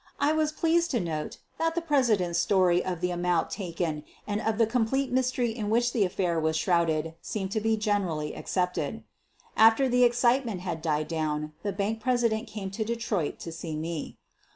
[0.19, 4.41] I was pleased to note that the presi dent's story of the amount taken and
[4.41, 9.03] of the complete mystery in which the affair was shrouded seemed to be generally accepted.
[9.55, 14.17] After the excitement had died down the bank president came to Detroit to see me.